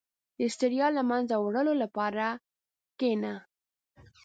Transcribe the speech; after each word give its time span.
•د 0.39 0.41
ستړیا 0.53 0.87
له 0.97 1.01
منځه 1.11 1.35
وړلو 1.39 1.73
لپاره 1.83 2.25
کښېنه. 2.99 3.33